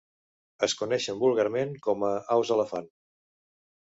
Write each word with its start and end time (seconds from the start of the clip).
Es 0.67 0.73
coneixen 0.77 1.19
vulgarment 1.23 1.75
com 1.87 2.05
a 2.07 2.09
aus 2.37 2.53
elefant. 2.57 2.89